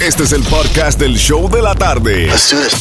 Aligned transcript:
Este 0.00 0.22
es 0.22 0.32
el 0.32 0.44
podcast 0.44 1.00
del 1.00 1.16
show 1.16 1.50
de 1.50 1.60
la 1.60 1.74
tarde. 1.74 2.30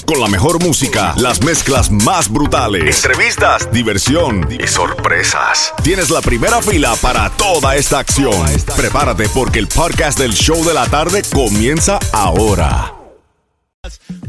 Con 0.06 0.22
la 0.22 0.28
mejor 0.28 0.64
música, 0.64 1.16
las 1.18 1.44
mezclas 1.44 1.90
más 1.90 2.32
brutales, 2.32 3.04
entrevistas, 3.04 3.72
diversión 3.72 4.48
y 4.52 4.68
sorpresas. 4.68 5.74
Tienes 5.84 6.12
la 6.12 6.22
primera 6.22 6.62
fila 6.62 6.96
para 7.02 7.32
toda 7.32 7.76
esta 7.76 7.98
acción. 7.98 8.46
Prepárate 8.76 9.28
porque 9.30 9.58
el 9.58 9.68
podcast 9.68 10.20
del 10.20 10.34
show 10.34 10.64
de 10.64 10.76
la 10.76 10.86
tarde 10.86 11.24
comienza 11.34 11.98
ahora. 12.14 12.94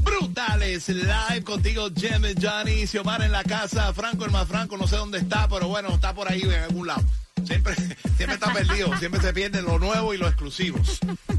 Brutales 0.02 0.88
live 0.88 1.44
contigo, 1.44 1.88
Jem 1.94 2.22
Johnny, 2.40 2.86
Xiomara 2.86 3.26
en 3.26 3.32
la 3.32 3.44
casa, 3.44 3.92
Franco 3.92 4.24
el 4.24 4.30
más 4.30 4.48
Franco, 4.48 4.78
no 4.78 4.88
sé 4.88 4.96
dónde 4.96 5.18
está, 5.18 5.46
pero 5.46 5.68
bueno, 5.68 5.90
está 5.90 6.14
por 6.14 6.32
ahí 6.32 6.40
en 6.40 6.62
algún 6.62 6.86
lado. 6.86 7.02
Siempre, 7.48 7.74
siempre 8.16 8.34
está 8.34 8.52
perdido, 8.52 8.94
siempre 8.98 9.22
se 9.22 9.32
pierde 9.32 9.62
lo 9.62 9.78
nuevo 9.78 10.12
y 10.12 10.18
lo 10.18 10.28
exclusivo. 10.28 10.78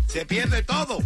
Se 0.07 0.25
pierde 0.25 0.63
todo. 0.63 0.97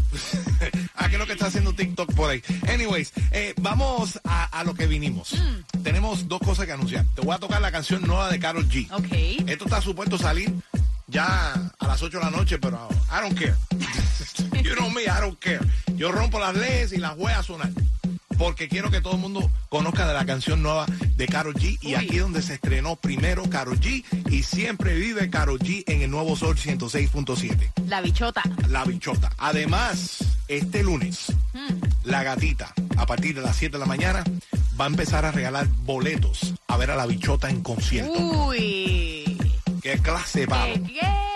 Aquí 0.96 1.18
lo 1.18 1.28
que 1.28 1.34
está 1.34 1.48
haciendo 1.48 1.74
TikTok 1.74 2.14
por 2.14 2.30
ahí. 2.30 2.42
Anyways, 2.70 3.11
eh, 3.32 3.54
vamos 3.60 4.21
a, 4.24 4.46
a 4.46 4.64
lo 4.64 4.74
que 4.74 4.88
vinimos. 4.88 5.36
Tenemos 5.84 6.30
dos 6.30 6.39
cosas 6.39 6.66
que 6.66 6.71
anunciar. 6.71 7.06
Te 7.16 7.21
voy 7.21 7.36
a 7.36 7.39
tocar 7.39 7.61
la 7.61 7.71
canción 7.71 8.02
nueva 8.04 8.32
de 8.32 8.39
Carol 8.39 8.66
G. 8.70 8.89
Ok. 8.92 9.50
Esto 9.50 9.66
está 9.66 9.82
supuesto 9.82 10.18
salir 10.18 10.54
ya 11.08 11.54
a 11.80 11.88
las 11.88 12.02
8 12.02 12.20
de 12.20 12.24
la 12.24 12.32
noche, 12.32 12.58
pero 12.58 12.88
I 13.11 13.22
don't 13.22 13.38
care. 13.38 13.56
you 14.64 14.74
know 14.75 14.89
me, 14.89 15.04
I 15.04 15.20
don't 15.20 15.38
care. 15.38 15.60
Yo 15.97 16.14
rompo 16.14 16.39
las 16.39 16.56
leyes 16.56 16.94
y 16.94 16.97
las 16.97 17.18
voy 17.18 17.33
a 17.33 17.44
sonar. 17.44 17.72
Porque 18.43 18.68
quiero 18.68 18.92
que 18.92 19.00
todo 19.00 19.14
el 19.14 19.20
mundo 19.20 19.50
conozca 19.70 20.06
de 20.06 20.14
la 20.14 20.25
canción 20.25 20.61
nueva 20.61 20.86
de 21.15 21.28
Karol 21.28 21.54
G. 21.54 21.78
Y 21.79 21.88
Uy. 21.88 21.96
aquí 21.96 22.18
es 22.18 22.24
donde 22.24 22.42
se 22.42 22.56
estrenó 22.56 22.97
primero 22.97 23.50
Karol 23.50 23.79
G. 23.79 24.04
Y 24.29 24.43
siempre 24.43 24.96
vive 24.96 25.29
Karol 25.29 25.60
G 25.60 25.86
en 25.88 26.02
el 26.02 26.11
Nuevo 26.11 26.36
Sol 26.36 26.57
106.7. 26.57 27.71
La 27.88 28.02
bichota. 28.02 28.43
La 28.68 28.83
bichota. 28.83 29.32
Además, 29.38 30.25
este 30.50 30.83
lunes, 30.83 31.32
la 32.03 32.23
gatita, 32.23 32.73
a 32.97 33.06
partir 33.06 33.33
de 33.33 33.44
las 33.44 33.56
7 33.56 33.78
de 33.78 33.80
la 33.80 33.86
mañana, 33.86 34.25
va 34.77 34.86
a 34.86 34.89
empezar 34.89 35.23
a 35.23 35.31
regalar 35.31 35.66
boletos 35.86 36.53
a 36.67 36.75
ver 36.75 36.91
a 36.91 36.97
la 36.97 37.05
bichota 37.05 37.49
en 37.49 37.61
concierto. 37.61 38.11
Uy. 38.11 39.38
¡Qué 39.81 39.99
clase, 39.99 40.47
pavo! 40.47 40.73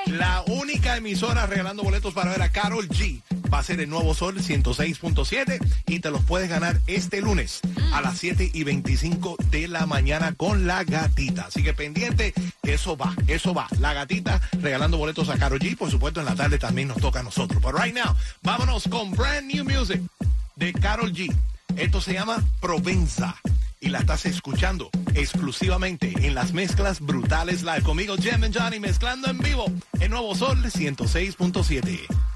La 0.07 0.43
única 0.47 0.97
emisora 0.97 1.45
regalando 1.45 1.83
boletos 1.83 2.13
para 2.13 2.31
ver 2.31 2.41
a 2.41 2.51
Carol 2.51 2.89
G 2.89 3.21
va 3.47 3.59
a 3.59 3.63
ser 3.63 3.79
el 3.79 3.89
Nuevo 3.89 4.13
Sol 4.13 4.37
106.7 4.37 5.59
y 5.87 5.99
te 5.99 6.11
los 6.11 6.23
puedes 6.23 6.49
ganar 6.49 6.79
este 6.87 7.21
lunes 7.21 7.61
a 7.93 8.01
las 8.01 8.17
7 8.17 8.51
y 8.53 8.63
25 8.63 9.37
de 9.49 9.67
la 9.67 9.85
mañana 9.85 10.33
con 10.33 10.67
la 10.67 10.83
gatita. 10.83 11.45
Así 11.47 11.63
que 11.63 11.73
pendiente, 11.73 12.33
eso 12.63 12.97
va, 12.97 13.15
eso 13.27 13.53
va. 13.53 13.67
La 13.79 13.93
gatita 13.93 14.41
regalando 14.61 14.97
boletos 14.97 15.29
a 15.29 15.37
Carol 15.37 15.59
G. 15.59 15.77
Por 15.77 15.91
supuesto, 15.91 16.19
en 16.19 16.25
la 16.25 16.35
tarde 16.35 16.57
también 16.57 16.87
nos 16.87 16.97
toca 16.97 17.19
a 17.19 17.23
nosotros. 17.23 17.61
Pero 17.63 17.77
right 17.77 17.95
now, 17.95 18.15
vámonos 18.43 18.87
con 18.87 19.11
brand 19.11 19.51
new 19.51 19.63
music 19.63 20.01
de 20.55 20.73
Carol 20.73 21.13
G. 21.13 21.33
Esto 21.75 22.01
se 22.01 22.13
llama 22.13 22.43
Provenza. 22.59 23.35
Y 23.79 23.89
la 23.89 23.99
estás 23.99 24.25
escuchando 24.25 24.89
exclusivamente 25.13 26.11
en 26.25 26.33
las 26.33 26.51
mezclas 26.51 26.99
brutales 26.99 27.61
live. 27.61 27.83
Conmigo, 27.83 28.15
Jem 28.17 28.43
and 28.43 28.57
Johnny, 28.57 28.79
mezclando 28.79 29.29
en 29.29 29.37
vivo 29.37 29.65
en 29.99 30.11
Nuevo 30.11 30.33
Sol 30.33 30.63
106.7. 30.63 32.26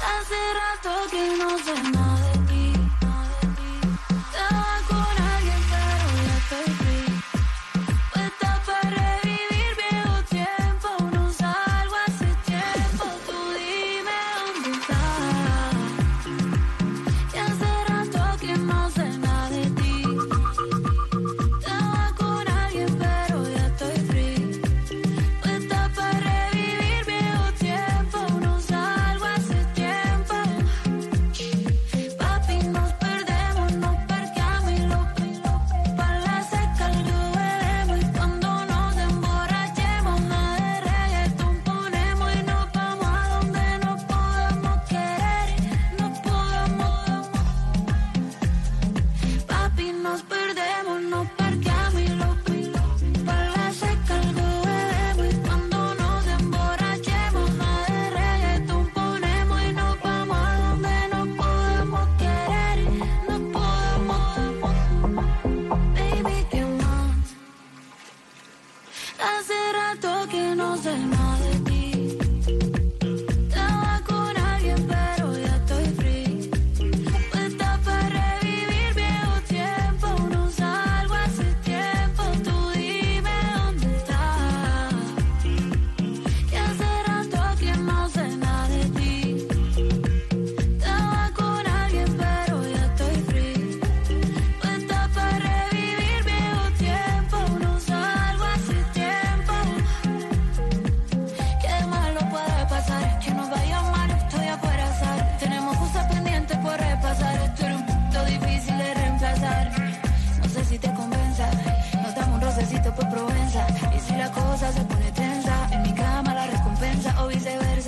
Hace 0.00 0.34
rato 0.54 1.10
que 1.10 1.36
no 1.38 1.58
sé 1.58 1.90
nada 1.90 2.25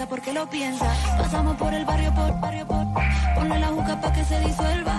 porque 0.07 0.33
lo 0.33 0.49
piensa. 0.49 0.87
Pasamos 1.17 1.57
por 1.57 1.75
el 1.75 1.85
barrio 1.85 2.15
por 2.15 2.41
barrio 2.41 2.67
por, 2.67 2.87
ponle 3.35 3.59
la 3.59 3.69
juca 3.69 4.01
pa' 4.01 4.13
que 4.13 4.25
se 4.25 4.39
disuelva. 4.41 4.97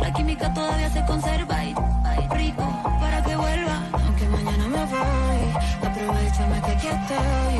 La 0.00 0.12
química 0.12 0.52
todavía 0.54 0.90
se 0.90 1.04
conserva 1.04 1.64
y 1.64 1.74
rico 2.30 2.64
para 3.00 3.22
que 3.22 3.34
vuelva. 3.34 3.82
Aunque 3.92 4.28
mañana 4.28 4.68
me 4.68 4.84
voy, 4.84 5.42
aprovechame 5.82 6.62
que 6.62 6.72
aquí 6.72 6.86
estoy. 6.86 7.58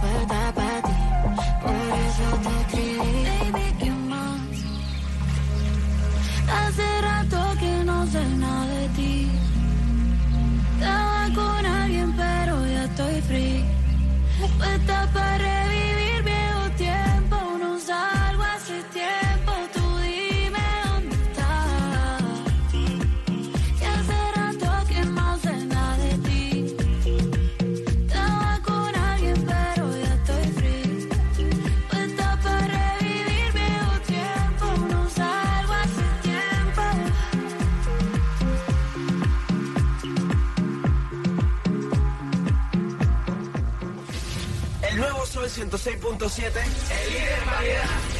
Puerta 0.00 0.52
para 0.54 0.82
ti, 0.82 0.98
por 1.62 1.98
eso 2.06 2.26
te 2.44 2.50
escribí. 2.60 3.24
Baby, 3.52 3.66
¿qué 3.78 3.90
más? 3.90 4.40
Hace 6.58 7.00
rato 7.00 7.38
que 7.58 7.84
no 7.84 8.06
sé 8.06 8.24
nada 8.36 8.66
de 8.66 8.88
ti. 8.90 9.30
Estaba 10.78 11.28
con 11.34 11.66
alguien, 11.66 12.12
pero 12.16 12.66
ya 12.66 12.84
estoy 12.84 13.20
free. 13.22 13.64
Puesta 14.58 15.08
para 15.14 15.25
Sol 45.36 45.50
106.7, 45.50 46.46
el 46.46 47.12
líder 47.12 47.38
en 47.40 47.46
variedad. 47.50 48.15